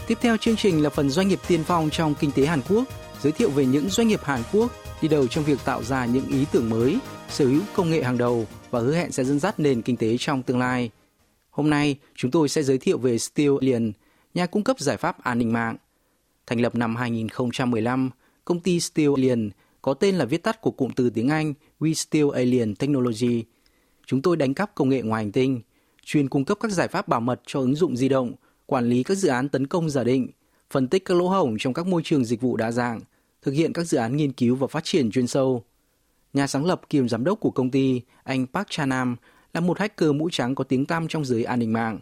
Tiếp 0.07 0.17
theo 0.21 0.37
chương 0.37 0.55
trình 0.55 0.83
là 0.83 0.89
phần 0.89 1.09
doanh 1.09 1.27
nghiệp 1.27 1.39
tiên 1.47 1.63
phong 1.63 1.89
trong 1.89 2.15
kinh 2.19 2.31
tế 2.31 2.45
Hàn 2.45 2.61
Quốc, 2.69 2.83
giới 3.21 3.31
thiệu 3.31 3.49
về 3.49 3.65
những 3.65 3.89
doanh 3.89 4.07
nghiệp 4.07 4.19
Hàn 4.23 4.41
Quốc 4.53 4.71
đi 5.01 5.07
đầu 5.07 5.27
trong 5.27 5.43
việc 5.43 5.59
tạo 5.65 5.83
ra 5.83 6.05
những 6.05 6.27
ý 6.27 6.45
tưởng 6.51 6.69
mới, 6.69 6.97
sở 7.29 7.45
hữu 7.45 7.61
công 7.73 7.89
nghệ 7.89 8.03
hàng 8.03 8.17
đầu 8.17 8.47
và 8.69 8.79
hứa 8.79 8.95
hẹn 8.95 9.11
sẽ 9.11 9.23
dẫn 9.23 9.39
dắt 9.39 9.59
nền 9.59 9.81
kinh 9.81 9.97
tế 9.97 10.15
trong 10.19 10.43
tương 10.43 10.59
lai. 10.59 10.89
Hôm 11.49 11.69
nay, 11.69 11.97
chúng 12.15 12.31
tôi 12.31 12.49
sẽ 12.49 12.63
giới 12.63 12.77
thiệu 12.77 12.97
về 12.97 13.17
Steel 13.17 13.51
Alien, 13.61 13.91
nhà 14.33 14.45
cung 14.45 14.63
cấp 14.63 14.79
giải 14.79 14.97
pháp 14.97 15.23
an 15.23 15.39
ninh 15.39 15.53
mạng. 15.53 15.77
Thành 16.47 16.61
lập 16.61 16.75
năm 16.75 16.95
2015, 16.95 18.09
công 18.45 18.59
ty 18.59 18.79
Steel 18.79 19.09
Alien 19.15 19.49
có 19.81 19.93
tên 19.93 20.15
là 20.15 20.25
viết 20.25 20.43
tắt 20.43 20.61
của 20.61 20.71
cụm 20.71 20.91
từ 20.95 21.09
tiếng 21.09 21.29
Anh 21.29 21.53
We 21.79 21.93
Steel 21.93 22.27
Alien 22.33 22.75
Technology. 22.75 23.43
Chúng 24.05 24.21
tôi 24.21 24.37
đánh 24.37 24.53
cắp 24.53 24.75
công 24.75 24.89
nghệ 24.89 25.01
ngoài 25.01 25.23
hành 25.23 25.31
tinh, 25.31 25.61
chuyên 26.05 26.29
cung 26.29 26.45
cấp 26.45 26.57
các 26.61 26.71
giải 26.71 26.87
pháp 26.87 27.07
bảo 27.07 27.21
mật 27.21 27.41
cho 27.45 27.59
ứng 27.59 27.75
dụng 27.75 27.97
di 27.97 28.09
động, 28.09 28.33
quản 28.65 28.85
lý 28.85 29.03
các 29.03 29.15
dự 29.15 29.29
án 29.29 29.49
tấn 29.49 29.67
công 29.67 29.89
giả 29.89 30.03
định, 30.03 30.27
phân 30.71 30.87
tích 30.87 31.05
các 31.05 31.17
lỗ 31.17 31.27
hổng 31.27 31.55
trong 31.59 31.73
các 31.73 31.87
môi 31.87 32.01
trường 32.05 32.25
dịch 32.25 32.41
vụ 32.41 32.57
đa 32.57 32.71
dạng, 32.71 32.99
thực 33.41 33.51
hiện 33.51 33.73
các 33.73 33.83
dự 33.83 33.97
án 33.97 34.17
nghiên 34.17 34.31
cứu 34.31 34.55
và 34.55 34.67
phát 34.67 34.83
triển 34.83 35.11
chuyên 35.11 35.27
sâu. 35.27 35.63
Nhà 36.33 36.47
sáng 36.47 36.65
lập 36.65 36.81
kiêm 36.89 37.09
giám 37.09 37.23
đốc 37.23 37.39
của 37.39 37.51
công 37.51 37.71
ty, 37.71 38.01
anh 38.23 38.47
Park 38.47 38.67
Chanam, 38.69 39.15
là 39.53 39.61
một 39.61 39.79
hacker 39.79 40.11
mũ 40.11 40.29
trắng 40.31 40.55
có 40.55 40.63
tiếng 40.63 40.85
tăm 40.85 41.07
trong 41.07 41.25
giới 41.25 41.43
an 41.43 41.59
ninh 41.59 41.73
mạng. 41.73 41.99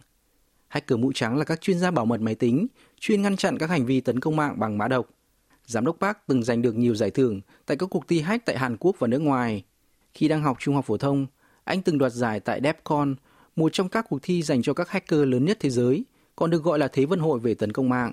Hacker 0.68 0.98
mũ 0.98 1.12
trắng 1.14 1.36
là 1.36 1.44
các 1.44 1.60
chuyên 1.60 1.78
gia 1.78 1.90
bảo 1.90 2.06
mật 2.06 2.20
máy 2.20 2.34
tính, 2.34 2.66
chuyên 3.00 3.22
ngăn 3.22 3.36
chặn 3.36 3.58
các 3.58 3.70
hành 3.70 3.86
vi 3.86 4.00
tấn 4.00 4.20
công 4.20 4.36
mạng 4.36 4.54
bằng 4.58 4.78
mã 4.78 4.88
độc. 4.88 5.06
Giám 5.66 5.84
đốc 5.84 5.96
Park 6.00 6.16
từng 6.26 6.42
giành 6.42 6.62
được 6.62 6.76
nhiều 6.76 6.94
giải 6.94 7.10
thưởng 7.10 7.40
tại 7.66 7.76
các 7.76 7.86
cuộc 7.90 8.08
thi 8.08 8.20
hack 8.20 8.44
tại 8.44 8.58
Hàn 8.58 8.76
Quốc 8.80 8.96
và 8.98 9.08
nước 9.08 9.18
ngoài. 9.18 9.64
Khi 10.14 10.28
đang 10.28 10.42
học 10.42 10.56
trung 10.60 10.74
học 10.74 10.84
phổ 10.84 10.96
thông, 10.96 11.26
anh 11.64 11.82
từng 11.82 11.98
đoạt 11.98 12.12
giải 12.12 12.40
tại 12.40 12.60
DEFCON, 12.60 13.14
một 13.56 13.72
trong 13.72 13.88
các 13.88 14.06
cuộc 14.08 14.18
thi 14.22 14.42
dành 14.42 14.62
cho 14.62 14.74
các 14.74 14.90
hacker 14.90 15.20
lớn 15.20 15.44
nhất 15.44 15.56
thế 15.60 15.70
giới, 15.70 16.04
còn 16.36 16.50
được 16.50 16.62
gọi 16.62 16.78
là 16.78 16.88
Thế 16.88 17.04
vận 17.04 17.20
hội 17.20 17.38
về 17.38 17.54
tấn 17.54 17.72
công 17.72 17.88
mạng. 17.88 18.12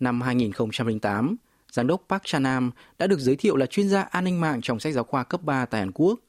Năm 0.00 0.20
2008, 0.20 1.36
giám 1.72 1.86
đốc 1.86 2.04
Park 2.08 2.22
Chanam 2.24 2.70
đã 2.98 3.06
được 3.06 3.20
giới 3.20 3.36
thiệu 3.36 3.56
là 3.56 3.66
chuyên 3.66 3.88
gia 3.88 4.02
an 4.02 4.24
ninh 4.24 4.40
mạng 4.40 4.60
trong 4.62 4.80
sách 4.80 4.94
giáo 4.94 5.04
khoa 5.04 5.24
cấp 5.24 5.42
3 5.42 5.66
tại 5.66 5.80
Hàn 5.80 5.92
Quốc. 5.92 6.20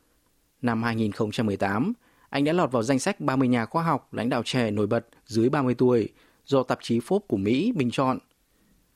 Năm 0.62 0.84
2018, 0.84 1.94
anh 2.32 2.44
đã 2.44 2.54
lọt 2.54 2.72
vào 2.72 2.84
danh 2.84 3.00
sách 3.00 3.20
30 3.20 3.48
nhà 3.48 3.66
khoa 3.66 3.84
học 3.84 4.14
lãnh 4.14 4.30
đạo 4.30 4.42
trẻ 4.46 4.72
nổi 4.72 4.88
bật 4.88 5.08
dưới 5.26 5.50
30 5.50 5.74
tuổi 5.74 6.10
do 6.46 6.64
tạp 6.64 6.80
chí 6.82 7.00
Forbes 7.00 7.20
của 7.20 7.38
Mỹ 7.38 7.72
bình 7.76 7.92
chọn. 7.92 8.20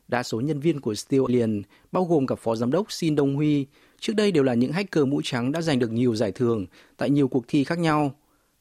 Đa 0.07 0.23
số 0.23 0.41
nhân 0.41 0.59
viên 0.59 0.81
của 0.81 0.95
Steel 0.95 1.23
Alien, 1.27 1.61
bao 1.91 2.05
gồm 2.05 2.27
cả 2.27 2.35
phó 2.35 2.55
giám 2.55 2.71
đốc 2.71 2.91
Shin 2.91 3.17
Dong 3.17 3.35
Huy, 3.35 3.65
trước 3.99 4.13
đây 4.15 4.31
đều 4.31 4.43
là 4.43 4.53
những 4.53 4.71
hacker 4.71 5.05
mũ 5.07 5.21
trắng 5.23 5.51
đã 5.51 5.61
giành 5.61 5.79
được 5.79 5.91
nhiều 5.91 6.15
giải 6.15 6.31
thưởng 6.31 6.65
tại 6.97 7.09
nhiều 7.09 7.27
cuộc 7.27 7.45
thi 7.47 7.63
khác 7.63 7.79
nhau. 7.79 8.15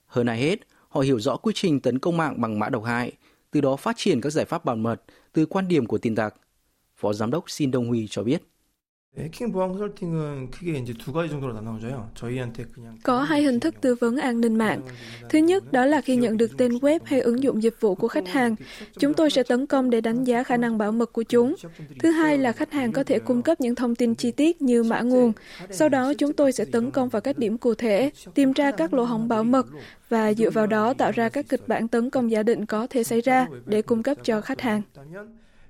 Hơn 0.07 0.27
ai 0.27 0.39
hết, 0.39 0.59
họ 0.89 1.01
hiểu 1.01 1.21
rõ 1.21 1.37
quy 1.37 1.53
trình 1.57 1.81
tấn 1.81 1.99
công 1.99 2.17
mạng 2.17 2.41
bằng 2.41 2.59
mã 2.59 2.69
độc 2.69 2.85
hại, 2.85 3.13
từ 3.51 3.61
đó 3.61 3.77
phát 3.77 3.97
triển 3.99 4.21
các 4.21 4.31
giải 4.31 4.45
pháp 4.45 4.65
bảo 4.65 4.77
mật 4.77 5.03
từ 5.33 5.47
quan 5.47 5.69
điểm 5.69 5.87
của 5.87 5.99
tin 5.99 6.15
tặc. 6.15 6.35
Phó 6.97 7.13
giám 7.13 7.31
đốc 7.31 7.51
Shin 7.51 7.73
Dong 7.73 7.89
Huy 7.89 8.07
cho 8.11 8.23
biết. 8.23 8.43
Có 13.04 13.22
hai 13.24 13.42
hình 13.42 13.60
thức 13.60 13.76
tư 13.82 13.96
vấn 13.96 14.18
an 14.18 14.42
ninh 14.42 14.58
mạng. 14.58 14.82
Thứ 15.30 15.40
nhất 15.40 15.72
đó 15.72 15.86
là 15.86 16.02
khi 16.02 16.16
nhận 16.16 16.38
được 16.38 16.58
tên 16.58 16.72
web 16.72 17.00
hay 17.04 17.22
ứng 17.22 17.44
dụng 17.44 17.64
dịch 17.64 17.76
vụ 17.80 17.96
của 17.96 18.08
khách 18.08 18.28
hàng, 18.28 18.56
chúng 19.00 19.14
tôi 19.14 19.30
sẽ 19.30 19.44
tấn 19.44 19.68
công 19.68 19.90
để 19.90 20.02
đánh 20.02 20.24
giá 20.24 20.44
khả 20.44 20.58
năng 20.58 20.78
bảo 20.78 20.92
mật 20.92 21.14
của 21.14 21.24
chúng. 21.24 21.56
Thứ 22.00 22.12
hai 22.12 22.38
là 22.38 22.52
khách 22.52 22.72
hàng 22.72 22.92
có 22.92 23.04
thể 23.04 23.20
cung 23.20 23.42
cấp 23.42 23.62
những 23.62 23.76
thông 23.76 23.96
tin 23.96 24.16
chi 24.16 24.32
tiết 24.32 24.62
như 24.62 24.84
mã 24.84 25.02
nguồn. 25.02 25.34
Sau 25.72 25.90
đó 25.90 26.14
chúng 26.14 26.34
tôi 26.34 26.52
sẽ 26.52 26.66
tấn 26.66 26.92
công 26.92 27.10
vào 27.10 27.22
các 27.22 27.38
điểm 27.38 27.58
cụ 27.58 27.74
thể, 27.74 28.12
tìm 28.34 28.54
ra 28.54 28.72
các 28.72 28.94
lỗ 28.94 29.04
hổng 29.04 29.28
bảo 29.28 29.44
mật 29.44 29.68
và 30.10 30.34
dựa 30.34 30.50
vào 30.50 30.68
đó 30.68 30.94
tạo 30.94 31.12
ra 31.12 31.30
các 31.30 31.50
kịch 31.50 31.68
bản 31.68 31.88
tấn 31.88 32.10
công 32.10 32.32
giả 32.32 32.44
định 32.44 32.66
có 32.66 32.88
thể 32.90 33.04
xảy 33.04 33.22
ra 33.22 33.48
để 33.66 33.82
cung 33.82 34.04
cấp 34.04 34.18
cho 34.24 34.42
khách 34.42 34.62
hàng. 34.62 34.82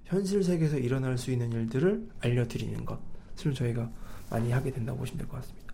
현실 0.09 0.41
세계에서 0.43 0.75
일어날 0.77 1.17
수 1.17 1.29
있는 1.29 1.53
일들을 1.53 2.01
알려드리는 2.21 2.83
것 2.83 2.97
을 3.45 3.53
저희가 3.53 3.89
많이 4.29 4.51
하게 4.51 4.71
된다고 4.71 4.97
보시면 4.99 5.19
될것 5.19 5.41
같습니다. 5.41 5.73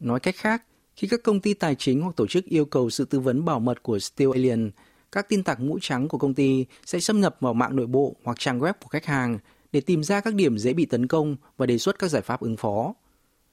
Nói 0.00 0.20
cách 0.20 0.36
khác, 0.36 0.64
khi 0.96 1.08
các 1.08 1.22
công 1.22 1.40
ty 1.40 1.54
tài 1.54 1.74
chính 1.74 2.02
hoặc 2.02 2.16
tổ 2.16 2.26
chức 2.26 2.44
yêu 2.44 2.64
cầu 2.64 2.90
sự 2.90 3.04
tư 3.04 3.20
vấn 3.20 3.44
bảo 3.44 3.60
mật 3.60 3.82
của 3.82 3.98
Steel 3.98 4.30
Alien, 4.32 4.70
các 5.12 5.28
tin 5.28 5.42
tặc 5.42 5.60
mũ 5.60 5.78
trắng 5.80 6.08
của 6.08 6.18
công 6.18 6.34
ty 6.34 6.66
sẽ 6.86 7.00
xâm 7.00 7.20
nhập 7.20 7.36
vào 7.40 7.54
mạng 7.54 7.76
nội 7.76 7.86
bộ 7.86 8.16
hoặc 8.24 8.38
trang 8.38 8.58
web 8.60 8.72
của 8.80 8.88
khách 8.88 9.06
hàng 9.06 9.38
để 9.72 9.80
tìm 9.80 10.02
ra 10.02 10.20
các 10.20 10.34
điểm 10.34 10.58
dễ 10.58 10.72
bị 10.72 10.86
tấn 10.86 11.06
công 11.06 11.36
và 11.56 11.66
đề 11.66 11.78
xuất 11.78 11.98
các 11.98 12.08
giải 12.08 12.22
pháp 12.22 12.40
ứng 12.40 12.56
phó. 12.56 12.94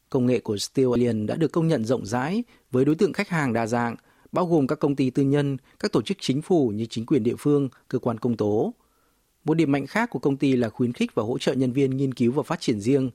Công 0.10 0.26
nghệ 0.26 0.40
của 0.40 0.58
Steel 0.58 0.90
Alien 0.94 1.26
đã 1.26 1.36
được 1.36 1.52
công 1.52 1.68
nhận 1.68 1.86
rộng 1.86 2.06
rãi 2.06 2.44
với 2.72 2.86
đối 2.86 2.96
tượng 2.96 3.14
khách 3.14 3.30
hàng 3.30 3.54
đa 3.54 3.68
dạng, 3.68 3.96
bao 4.32 4.46
gồm 4.46 4.68
các 4.68 4.80
công 4.80 4.96
ty 4.96 5.10
tư 5.10 5.24
nhân, 5.24 5.58
các 5.80 5.92
tổ 5.92 6.02
chức 6.02 6.18
chính 6.22 6.42
phủ 6.42 6.70
như 6.70 6.86
chính 6.86 7.06
quyền 7.06 7.24
địa 7.24 7.36
phương, 7.40 7.70
cơ 7.88 8.00
quan 8.00 8.18
công 8.18 8.38
tố, 8.38 8.74
một 9.45 9.55
điểm 9.55 9.73
mạnh 9.73 9.87
khác 9.87 10.11
của 10.11 10.19
công 10.19 10.37
ty 10.37 10.57
là 10.57 10.69
khuyến 10.69 10.93
khích 10.93 11.15
và 11.15 11.23
hỗ 11.23 11.39
trợ 11.39 11.53
nhân 11.53 11.73
viên 11.73 11.97
nghiên 11.97 12.15
cứu 12.15 12.33
và 12.33 12.43
phát 12.43 12.61
triển 12.61 12.81
riêng. 12.81 13.11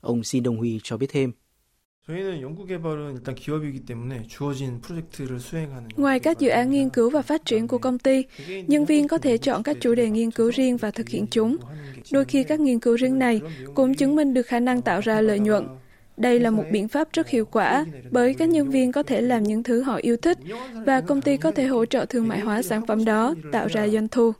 Ông 0.00 0.24
Xin 0.24 0.42
Đông 0.42 0.56
Huy 0.56 0.80
cho 0.82 0.96
biết 0.96 1.06
thêm. 1.10 1.32
Ngoài 5.96 6.20
các 6.20 6.38
dự 6.38 6.48
án 6.48 6.70
nghiên 6.70 6.90
cứu 6.90 7.10
và 7.10 7.22
phát 7.22 7.44
triển 7.44 7.68
của 7.68 7.78
công 7.78 7.98
ty, 7.98 8.24
nhân 8.66 8.84
viên 8.84 9.08
có 9.08 9.18
thể 9.18 9.38
chọn 9.38 9.62
các 9.62 9.76
chủ 9.80 9.94
đề 9.94 10.10
nghiên 10.10 10.30
cứu 10.30 10.50
riêng 10.50 10.76
và 10.76 10.90
thực 10.90 11.08
hiện 11.08 11.26
chúng. 11.30 11.56
Đôi 12.12 12.24
khi 12.24 12.44
các 12.44 12.60
nghiên 12.60 12.80
cứu 12.80 12.96
riêng 12.96 13.18
này 13.18 13.40
cũng 13.74 13.94
chứng 13.94 14.16
minh 14.16 14.34
được 14.34 14.46
khả 14.46 14.60
năng 14.60 14.82
tạo 14.82 15.00
ra 15.00 15.20
lợi 15.20 15.38
nhuận, 15.38 15.66
đây 16.18 16.40
là 16.40 16.50
một 16.50 16.64
biện 16.72 16.88
pháp 16.88 17.08
rất 17.12 17.28
hiệu 17.28 17.44
quả 17.44 17.84
bởi 18.10 18.34
các 18.34 18.48
nhân 18.48 18.70
viên 18.70 18.92
có 18.92 19.02
thể 19.02 19.20
làm 19.20 19.42
những 19.42 19.62
thứ 19.62 19.82
họ 19.82 19.96
yêu 19.96 20.16
thích 20.16 20.38
và 20.86 21.00
công 21.00 21.22
ty 21.22 21.36
có 21.36 21.50
thể 21.50 21.66
hỗ 21.66 21.86
trợ 21.86 22.06
thương 22.08 22.28
mại 22.28 22.40
hóa 22.40 22.62
sản 22.62 22.86
phẩm 22.86 23.04
đó, 23.04 23.34
tạo 23.52 23.66
ra 23.66 23.88
doanh 23.88 24.08
thu. 24.08 24.32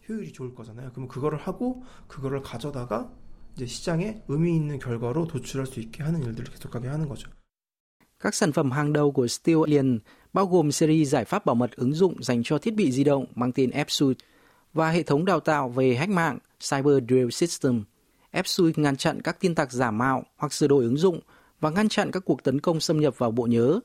Các 8.20 8.34
sản 8.34 8.52
phẩm 8.52 8.70
hàng 8.70 8.92
đầu 8.92 9.12
của 9.12 9.26
Steel 9.26 9.58
Alien 9.66 9.98
bao 10.32 10.46
gồm 10.46 10.72
series 10.72 11.08
giải 11.08 11.24
pháp 11.24 11.46
bảo 11.46 11.54
mật 11.54 11.76
ứng 11.76 11.92
dụng 11.92 12.22
dành 12.22 12.42
cho 12.44 12.58
thiết 12.58 12.74
bị 12.74 12.92
di 12.92 13.04
động 13.04 13.26
mang 13.34 13.52
tên 13.52 13.70
AppSuite 13.70 14.24
và 14.72 14.90
hệ 14.90 15.02
thống 15.02 15.24
đào 15.24 15.40
tạo 15.40 15.68
về 15.68 15.94
hack 15.94 16.10
mạng 16.10 16.38
Cyber 16.70 16.94
Drill 17.08 17.30
System. 17.30 17.84
AppSuite 18.30 18.82
ngăn 18.82 18.96
chặn 18.96 19.22
các 19.22 19.40
tin 19.40 19.54
tặc 19.54 19.72
giả 19.72 19.90
mạo 19.90 20.24
hoặc 20.36 20.52
sửa 20.52 20.66
đổi 20.66 20.84
ứng 20.84 20.96
dụng 20.96 21.20
và 21.60 21.70
ngăn 21.70 21.88
chặn 21.88 22.10
các 22.10 22.24
cuộc 22.24 22.42
tấn 22.42 22.60
công 22.60 22.80
xâm 22.80 23.00
nhập 23.00 23.18
vào 23.18 23.30
bộ 23.30 23.46
nhớ. 23.46 23.80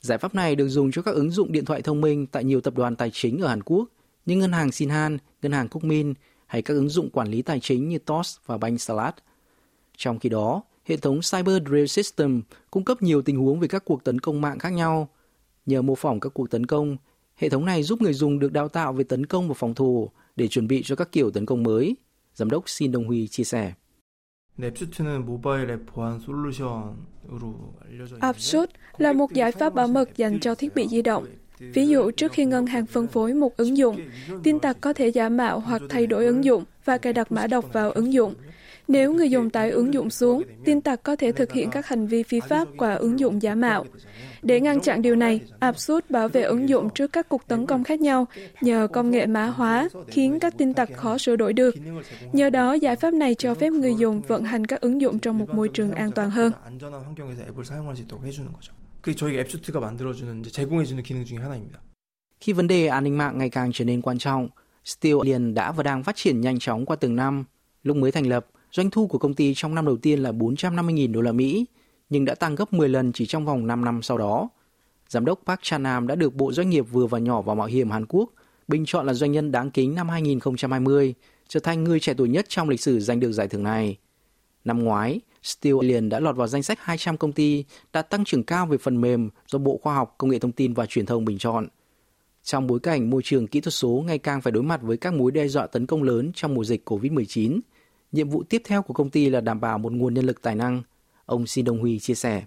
Giải 0.00 0.18
pháp 0.18 0.34
này 0.34 0.56
được 0.56 0.68
dùng 0.68 0.90
cho 0.92 1.02
các 1.02 1.14
ứng 1.14 1.30
dụng 1.30 1.52
điện 1.52 1.64
thoại 1.64 1.82
thông 1.82 2.00
minh 2.00 2.26
tại 2.26 2.44
nhiều 2.44 2.60
tập 2.60 2.74
đoàn 2.76 2.96
tài 2.96 3.10
chính 3.10 3.40
ở 3.40 3.48
Hàn 3.48 3.62
Quốc 3.62 3.88
như 4.26 4.36
ngân 4.36 4.52
hàng 4.52 4.72
Shinhan, 4.72 5.18
ngân 5.42 5.52
hàng 5.52 5.68
Quốc 5.68 5.82
hay 6.46 6.62
các 6.62 6.74
ứng 6.74 6.88
dụng 6.88 7.10
quản 7.10 7.28
lý 7.28 7.42
tài 7.42 7.60
chính 7.60 7.88
như 7.88 7.98
TOS 7.98 8.36
và 8.46 8.58
Bank 8.58 8.80
Salad. 8.80 9.14
Trong 9.96 10.18
khi 10.18 10.28
đó, 10.28 10.62
hệ 10.84 10.96
thống 10.96 11.20
Cyber 11.32 11.62
Drill 11.68 11.86
System 11.86 12.42
cung 12.70 12.84
cấp 12.84 13.02
nhiều 13.02 13.22
tình 13.22 13.36
huống 13.36 13.60
về 13.60 13.68
các 13.68 13.84
cuộc 13.84 14.04
tấn 14.04 14.20
công 14.20 14.40
mạng 14.40 14.58
khác 14.58 14.70
nhau. 14.72 15.08
Nhờ 15.66 15.82
mô 15.82 15.94
phỏng 15.94 16.20
các 16.20 16.34
cuộc 16.34 16.50
tấn 16.50 16.66
công, 16.66 16.96
hệ 17.36 17.48
thống 17.48 17.64
này 17.64 17.82
giúp 17.82 18.02
người 18.02 18.14
dùng 18.14 18.38
được 18.38 18.52
đào 18.52 18.68
tạo 18.68 18.92
về 18.92 19.04
tấn 19.04 19.26
công 19.26 19.48
và 19.48 19.54
phòng 19.54 19.74
thủ 19.74 20.10
để 20.36 20.48
chuẩn 20.48 20.68
bị 20.68 20.82
cho 20.84 20.96
các 20.96 21.12
kiểu 21.12 21.30
tấn 21.30 21.46
công 21.46 21.62
mới. 21.62 21.96
Giám 22.34 22.50
đốc 22.50 22.68
Xin 22.68 22.92
Đông 22.92 23.04
Huy 23.04 23.28
chia 23.28 23.44
sẻ. 23.44 23.72
앱슈트는 24.61 25.25
모바일 25.25 25.71
앱 25.71 25.85
보안 25.87 26.19
솔루션으로 26.19 27.73
알려져 27.81 28.15
있는데 28.15 28.67
là 28.97 29.13
một 29.13 29.33
giải 29.33 29.51
pháp 29.51 29.73
bảo 29.73 29.87
mật 29.87 30.17
dành 30.17 30.39
cho 30.39 30.55
thiết 30.55 30.75
bị 30.75 30.87
di 30.87 31.01
động. 31.01 31.25
Ví 31.59 31.87
dụ, 31.87 32.11
trước 32.11 32.31
khi 32.31 32.45
ngân 32.45 32.65
hàng 32.65 32.85
phân 32.85 33.07
phối 33.07 33.33
một 33.33 33.57
ứng 33.57 33.77
dụng, 33.77 33.99
tin 34.43 34.59
tặc 34.59 34.77
có 34.81 34.93
thể 34.93 35.07
giả 35.07 35.29
mạo 35.29 35.59
hoặc 35.59 35.81
thay 35.89 36.07
đổi 36.07 36.25
ứng 36.25 36.43
dụng 36.43 36.63
và 36.85 36.97
cài 36.97 37.13
đặt 37.13 37.31
mã 37.31 37.47
độc 37.47 37.73
vào 37.73 37.91
ứng 37.91 38.13
dụng. 38.13 38.35
nếu 38.88 39.12
người 39.12 39.30
dùng 39.30 39.50
tải 39.50 39.70
ứng 39.70 39.94
dụng 39.94 40.10
xuống, 40.10 40.42
tin 40.64 40.80
tặc 40.80 41.02
có 41.02 41.16
thể 41.16 41.32
thực 41.32 41.52
hiện 41.52 41.70
các 41.70 41.86
hành 41.86 42.06
vi 42.06 42.22
phi 42.22 42.40
pháp 42.40 42.68
qua 42.76 42.94
ứng 42.94 43.18
dụng 43.18 43.42
giả 43.42 43.54
mạo. 43.54 43.84
Để 44.42 44.60
ngăn 44.60 44.80
chặn 44.80 45.02
điều 45.02 45.16
này, 45.16 45.40
Absut 45.58 46.10
bảo 46.10 46.28
vệ 46.28 46.42
ứng 46.42 46.68
dụng 46.68 46.90
trước 46.90 47.12
các 47.12 47.28
cuộc 47.28 47.48
tấn 47.48 47.66
công 47.66 47.84
khác 47.84 48.00
nhau 48.00 48.26
nhờ 48.60 48.88
công 48.92 49.10
nghệ 49.10 49.26
mã 49.26 49.46
hóa, 49.46 49.88
khiến 50.08 50.38
các 50.40 50.58
tin 50.58 50.74
tặc 50.74 50.88
khó 50.96 51.18
sửa 51.18 51.36
đổi 51.36 51.52
được. 51.52 51.74
Nhờ 52.32 52.50
đó, 52.50 52.72
giải 52.72 52.96
pháp 52.96 53.14
này 53.14 53.34
cho 53.34 53.54
phép 53.54 53.72
người 53.72 53.94
dùng 53.94 54.20
vận 54.20 54.44
hành 54.44 54.66
các 54.66 54.80
ứng 54.80 55.00
dụng 55.00 55.18
trong 55.18 55.38
một 55.38 55.48
môi 55.54 55.68
trường 55.68 55.92
an 55.92 56.10
toàn 56.12 56.30
hơn. 56.30 56.52
Khi 62.40 62.52
vấn 62.52 62.68
đề 62.68 62.86
an 62.86 63.04
ninh 63.04 63.18
mạng 63.18 63.38
ngày 63.38 63.50
càng 63.50 63.70
trở 63.72 63.84
nên 63.84 64.02
quan 64.02 64.18
trọng, 64.18 64.48
Steel 64.84 65.16
liền 65.24 65.54
đã 65.54 65.72
và 65.72 65.82
đang 65.82 66.02
phát 66.02 66.16
triển 66.16 66.40
nhanh 66.40 66.58
chóng 66.58 66.86
qua 66.86 66.96
từng 66.96 67.16
năm. 67.16 67.44
Lúc 67.82 67.96
mới 67.96 68.12
thành 68.12 68.26
lập, 68.26 68.46
doanh 68.72 68.90
thu 68.90 69.06
của 69.06 69.18
công 69.18 69.34
ty 69.34 69.54
trong 69.54 69.74
năm 69.74 69.86
đầu 69.86 69.96
tiên 69.96 70.18
là 70.18 70.32
450.000 70.32 71.12
đô 71.12 71.20
la 71.20 71.32
Mỹ, 71.32 71.64
nhưng 72.10 72.24
đã 72.24 72.34
tăng 72.34 72.54
gấp 72.54 72.72
10 72.72 72.88
lần 72.88 73.12
chỉ 73.12 73.26
trong 73.26 73.46
vòng 73.46 73.66
5 73.66 73.84
năm 73.84 74.02
sau 74.02 74.18
đó. 74.18 74.48
Giám 75.08 75.24
đốc 75.24 75.40
Park 75.46 75.60
Chan-nam 75.62 76.06
đã 76.06 76.14
được 76.14 76.34
Bộ 76.34 76.52
Doanh 76.52 76.70
nghiệp 76.70 76.84
vừa 76.92 77.06
và 77.06 77.18
nhỏ 77.18 77.42
và 77.42 77.54
mạo 77.54 77.66
hiểm 77.66 77.90
Hàn 77.90 78.06
Quốc 78.08 78.30
bình 78.68 78.84
chọn 78.86 79.06
là 79.06 79.14
doanh 79.14 79.32
nhân 79.32 79.52
đáng 79.52 79.70
kính 79.70 79.94
năm 79.94 80.08
2020, 80.08 81.14
trở 81.48 81.60
thành 81.60 81.84
người 81.84 82.00
trẻ 82.00 82.14
tuổi 82.14 82.28
nhất 82.28 82.46
trong 82.48 82.68
lịch 82.68 82.80
sử 82.80 83.00
giành 83.00 83.20
được 83.20 83.32
giải 83.32 83.48
thưởng 83.48 83.62
này. 83.62 83.96
Năm 84.64 84.84
ngoái, 84.84 85.20
Steel 85.42 85.76
Alien 85.80 86.08
đã 86.08 86.20
lọt 86.20 86.36
vào 86.36 86.46
danh 86.46 86.62
sách 86.62 86.78
200 86.80 87.16
công 87.16 87.32
ty 87.32 87.64
đạt 87.92 88.10
tăng 88.10 88.24
trưởng 88.24 88.42
cao 88.42 88.66
về 88.66 88.78
phần 88.78 89.00
mềm 89.00 89.30
do 89.46 89.58
Bộ 89.58 89.80
Khoa 89.82 89.94
học, 89.94 90.14
Công 90.18 90.30
nghệ 90.30 90.38
Thông 90.38 90.52
tin 90.52 90.74
và 90.74 90.86
Truyền 90.86 91.06
thông 91.06 91.24
bình 91.24 91.38
chọn. 91.38 91.68
Trong 92.42 92.66
bối 92.66 92.80
cảnh 92.80 93.10
môi 93.10 93.22
trường 93.24 93.46
kỹ 93.46 93.60
thuật 93.60 93.74
số 93.74 94.04
ngày 94.06 94.18
càng 94.18 94.40
phải 94.40 94.52
đối 94.52 94.62
mặt 94.62 94.82
với 94.82 94.96
các 94.96 95.14
mối 95.14 95.30
đe 95.32 95.48
dọa 95.48 95.66
tấn 95.66 95.86
công 95.86 96.02
lớn 96.02 96.30
trong 96.34 96.54
mùa 96.54 96.64
dịch 96.64 96.90
COVID-19, 96.90 97.60
nhiệm 98.12 98.28
vụ 98.28 98.42
tiếp 98.42 98.62
theo 98.64 98.82
của 98.82 98.94
công 98.94 99.10
ty 99.10 99.30
là 99.30 99.40
đảm 99.40 99.60
bảo 99.60 99.78
một 99.78 99.92
nguồn 99.92 100.14
nhân 100.14 100.26
lực 100.26 100.42
tài 100.42 100.54
năng– 100.54 100.82
Ông 101.28 101.46
Xin 101.46 101.64
Đông 101.64 101.80
Huy 101.80 101.98
chia 101.98 102.14
sẻ. 102.14 102.44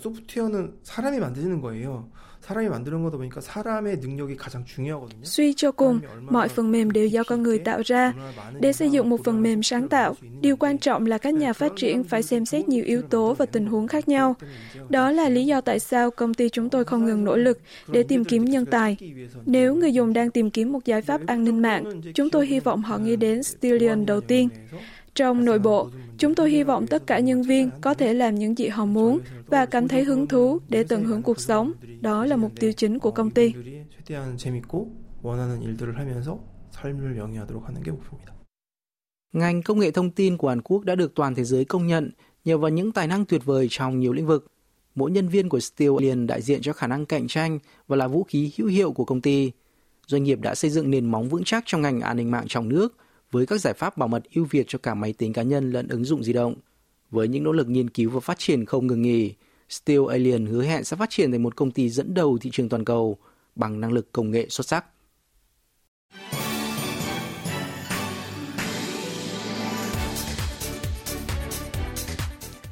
소프트웨어는 0.00 0.80
사람이 0.82 1.18
만드는 1.18 1.62
거예요. 1.62 2.10
사람이 2.42 2.68
만드는 2.68 3.02
거다 3.02 3.16
보니까 3.16 3.40
사람의 3.40 3.96
능력이 3.98 4.36
가장 4.36 4.64
중요하거든요. 4.64 5.24
Suy 5.24 5.54
cho 5.54 5.72
cùng, 5.72 6.00
mọi 6.20 6.48
phần 6.48 6.70
mềm 6.70 6.90
đều 6.90 7.06
do 7.06 7.22
con 7.24 7.42
người 7.42 7.58
tạo 7.58 7.80
ra. 7.84 8.12
Để 8.60 8.72
xây 8.72 8.90
dựng 8.90 9.08
một 9.10 9.24
phần 9.24 9.42
mềm 9.42 9.62
sáng 9.62 9.88
tạo, 9.88 10.14
điều 10.40 10.56
quan 10.56 10.78
trọng 10.78 11.06
là 11.06 11.18
các 11.18 11.34
nhà 11.34 11.52
phát 11.52 11.72
triển 11.76 12.04
phải 12.04 12.22
xem 12.22 12.44
xét 12.44 12.68
nhiều 12.68 12.84
yếu 12.84 13.02
tố 13.02 13.34
và 13.34 13.46
tình 13.46 13.66
huống 13.66 13.88
khác 13.88 14.08
nhau. 14.08 14.34
Đó 14.88 15.10
là 15.10 15.28
lý 15.28 15.46
do 15.46 15.60
tại 15.60 15.80
sao 15.80 16.10
công 16.10 16.34
ty 16.34 16.48
chúng 16.48 16.70
tôi 16.70 16.84
không 16.84 17.04
ngừng 17.04 17.24
nỗ 17.24 17.36
lực 17.36 17.60
để 17.88 18.02
tìm 18.02 18.24
kiếm 18.24 18.44
nhân 18.44 18.66
tài. 18.66 18.96
Nếu 19.46 19.74
người 19.74 19.92
dùng 19.92 20.12
đang 20.12 20.30
tìm 20.30 20.50
kiếm 20.50 20.72
một 20.72 20.84
giải 20.84 21.02
pháp 21.02 21.20
an 21.26 21.44
ninh 21.44 21.62
mạng, 21.62 22.00
chúng 22.14 22.30
tôi 22.30 22.46
hy 22.46 22.60
vọng 22.60 22.82
họ 22.82 22.98
nghĩ 22.98 23.16
đến 23.16 23.42
Stellion 23.42 24.06
đầu 24.06 24.20
tiên. 24.20 24.48
Trong 25.15 25.45
nội 25.45 25.59
bộ, 25.59 25.89
chúng 26.17 26.35
tôi 26.35 26.49
hy 26.49 26.63
vọng 26.63 26.87
tất 26.87 27.07
cả 27.07 27.19
nhân 27.19 27.41
viên 27.41 27.69
có 27.81 27.93
thể 27.93 28.13
làm 28.13 28.35
những 28.35 28.57
gì 28.57 28.67
họ 28.67 28.85
muốn 28.85 29.19
và 29.47 29.65
cảm 29.65 29.87
thấy 29.87 30.03
hứng 30.03 30.27
thú 30.27 30.59
để 30.69 30.83
tận 30.83 31.03
hưởng 31.03 31.21
cuộc 31.21 31.39
sống. 31.39 31.71
Đó 32.01 32.25
là 32.25 32.35
mục 32.35 32.51
tiêu 32.59 32.71
chính 32.71 32.99
của 32.99 33.11
công 33.11 33.31
ty. 33.31 33.53
Ngành 39.33 39.61
công 39.63 39.79
nghệ 39.79 39.91
thông 39.91 40.11
tin 40.11 40.37
của 40.37 40.49
Hàn 40.49 40.61
Quốc 40.61 40.85
đã 40.85 40.95
được 40.95 41.15
toàn 41.15 41.35
thế 41.35 41.43
giới 41.43 41.65
công 41.65 41.87
nhận 41.87 42.11
nhờ 42.45 42.57
vào 42.57 42.69
những 42.69 42.91
tài 42.91 43.07
năng 43.07 43.25
tuyệt 43.25 43.45
vời 43.45 43.67
trong 43.69 43.99
nhiều 43.99 44.13
lĩnh 44.13 44.27
vực. 44.27 44.47
Mỗi 44.95 45.11
nhân 45.11 45.27
viên 45.27 45.49
của 45.49 45.59
Steel 45.59 45.91
liền 45.99 46.27
đại 46.27 46.41
diện 46.41 46.61
cho 46.61 46.73
khả 46.73 46.87
năng 46.87 47.05
cạnh 47.05 47.27
tranh 47.27 47.59
và 47.87 47.95
là 47.95 48.07
vũ 48.07 48.23
khí 48.23 48.51
hữu 48.57 48.67
hiệu 48.67 48.91
của 48.91 49.05
công 49.05 49.21
ty. 49.21 49.51
Doanh 50.07 50.23
nghiệp 50.23 50.39
đã 50.41 50.55
xây 50.55 50.71
dựng 50.71 50.91
nền 50.91 51.05
móng 51.05 51.29
vững 51.29 51.43
chắc 51.43 51.63
trong 51.65 51.81
ngành 51.81 52.01
an 52.01 52.17
ninh 52.17 52.31
mạng 52.31 52.45
trong 52.47 52.69
nước– 52.69 52.97
với 53.31 53.45
các 53.45 53.61
giải 53.61 53.73
pháp 53.73 53.97
bảo 53.97 54.07
mật 54.07 54.23
ưu 54.35 54.45
việt 54.49 54.65
cho 54.67 54.79
cả 54.79 54.93
máy 54.93 55.13
tính 55.13 55.33
cá 55.33 55.43
nhân 55.43 55.71
lẫn 55.71 55.87
ứng 55.87 56.05
dụng 56.05 56.23
di 56.23 56.33
động. 56.33 56.55
Với 57.11 57.27
những 57.27 57.43
nỗ 57.43 57.51
lực 57.51 57.69
nghiên 57.69 57.89
cứu 57.89 58.09
và 58.09 58.19
phát 58.19 58.39
triển 58.39 58.65
không 58.65 58.87
ngừng 58.87 59.01
nghỉ, 59.01 59.33
Steel 59.69 60.01
Alien 60.09 60.45
hứa 60.45 60.63
hẹn 60.63 60.83
sẽ 60.83 60.97
phát 60.97 61.09
triển 61.09 61.31
thành 61.31 61.43
một 61.43 61.55
công 61.55 61.71
ty 61.71 61.89
dẫn 61.89 62.13
đầu 62.13 62.37
thị 62.41 62.49
trường 62.53 62.69
toàn 62.69 62.85
cầu 62.85 63.17
bằng 63.55 63.79
năng 63.81 63.91
lực 63.91 64.11
công 64.11 64.31
nghệ 64.31 64.47
xuất 64.49 64.67
sắc. 64.67 64.85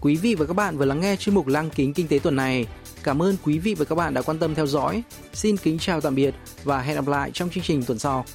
Quý 0.01 0.16
vị 0.16 0.36
và 0.36 0.46
các 0.46 0.54
bạn 0.54 0.78
vừa 0.78 0.86
lắng 0.86 1.01
nghe 1.01 1.16
chuyên 1.16 1.36
mục 1.36 1.48
Lăng 1.48 1.70
kính 1.70 1.94
kinh 1.94 2.08
tế 2.08 2.20
tuần 2.20 2.36
này. 2.36 2.66
Cảm 3.04 3.22
ơn 3.22 3.36
quý 3.44 3.60
vị 3.60 3.74
và 3.74 3.86
các 3.86 3.96
bạn 3.96 4.13
đã 4.13 4.22
quan 4.22 4.39
tâm 4.39 4.56
theo 4.56 4.68
dõi. 4.68 5.04
Xin 5.34 5.58
kính 5.58 5.78
chào 5.80 6.01
tạm 6.01 6.16
biệt 6.16 6.36
và 6.63 6.82
hẹn 6.82 6.96
gặp 6.96 7.08
lại 7.08 7.32
trong 7.34 7.50
chương 7.50 7.63
trình 7.63 7.84
tuần 7.84 8.00
sau. 8.00 8.25